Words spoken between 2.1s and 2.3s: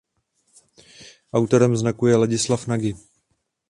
je